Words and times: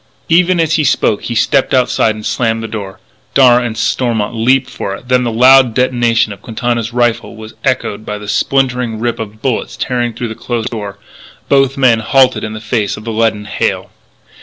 Even 0.29 0.59
as 0.59 0.77
he 0.77 0.83
spoke 0.83 1.25
he 1.25 1.35
stepped 1.35 1.75
outside 1.75 2.15
and 2.15 2.25
slammed 2.25 2.63
the 2.63 2.67
door; 2.67 2.97
and 2.97 3.35
Darragh 3.35 3.65
and 3.67 3.77
Stormont 3.77 4.33
leaped 4.33 4.67
for 4.67 4.95
it. 4.95 5.09
Then 5.09 5.23
the 5.23 5.31
loud 5.31 5.75
detonation 5.75 6.33
of 6.33 6.41
Quintana's 6.41 6.91
rifle 6.91 7.35
was 7.35 7.53
echoed 7.63 8.03
by 8.03 8.17
the 8.17 8.27
splintering 8.27 8.97
rip 8.99 9.19
of 9.19 9.43
bullets 9.43 9.77
tearing 9.77 10.13
through 10.15 10.29
the 10.29 10.33
closed 10.33 10.71
door; 10.71 10.97
and 11.39 11.49
both 11.49 11.77
men 11.77 11.99
halted 11.99 12.43
in 12.43 12.53
the 12.53 12.59
face 12.59 12.97
of 12.97 13.03
the 13.03 13.11
leaden 13.11 13.45
hail. 13.45 13.91